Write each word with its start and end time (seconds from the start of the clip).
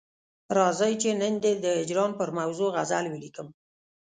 راځه 0.57 0.87
چې 1.01 1.09
نن 1.21 1.33
دي 1.43 1.53
د 1.63 1.65
هجران 1.79 2.11
پر 2.19 2.29
موضوع 2.37 2.69
غزل 2.75 3.05
ولیکم. 3.09 3.47